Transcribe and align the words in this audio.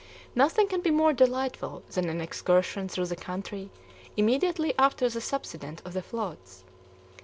Nothing 0.33 0.65
can 0.67 0.81
be 0.81 0.89
more 0.89 1.13
delightful 1.13 1.83
than 1.91 2.09
an 2.09 2.21
excursion 2.21 2.89
through 2.89 3.05
the 3.05 3.15
country 3.15 3.69
immediately 4.17 4.73
after 4.79 5.07
the 5.07 5.21
subsidence 5.21 5.79
of 5.81 5.93
the 5.93 6.01
floods. 6.01 6.63